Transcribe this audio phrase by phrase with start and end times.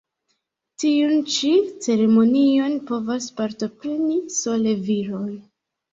[0.83, 1.51] Tiun ĉi
[1.87, 5.29] ceremonion povas partopreni sole viroj.